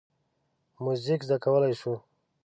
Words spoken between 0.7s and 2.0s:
موزیک زده کولی شو.